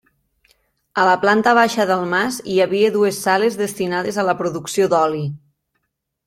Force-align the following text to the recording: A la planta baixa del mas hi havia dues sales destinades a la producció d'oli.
A 1.01 1.01
la 1.09 1.17
planta 1.25 1.51
baixa 1.59 1.85
del 1.91 2.01
mas 2.13 2.39
hi 2.53 2.55
havia 2.65 2.89
dues 2.97 3.19
sales 3.27 3.59
destinades 3.61 4.19
a 4.23 4.27
la 4.31 4.37
producció 4.41 4.89
d'oli. 4.95 5.23